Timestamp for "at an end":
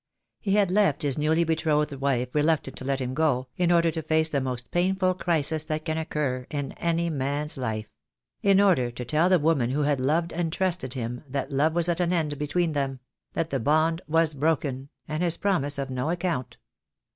11.87-12.39